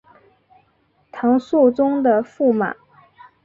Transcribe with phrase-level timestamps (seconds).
[1.11, 2.75] 唐肃宗的驸马。